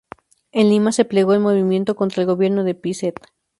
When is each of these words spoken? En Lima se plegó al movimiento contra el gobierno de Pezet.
En 0.51 0.69
Lima 0.69 0.91
se 0.93 1.05
plegó 1.05 1.33
al 1.33 1.41
movimiento 1.41 1.95
contra 1.95 2.23
el 2.23 2.27
gobierno 2.27 2.63
de 2.63 2.73
Pezet. 2.73 3.19